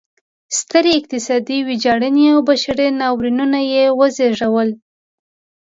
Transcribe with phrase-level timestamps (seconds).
[0.59, 4.69] سترې اقتصادي ویجاړنې او بشري ناورینونه یې وزېږول.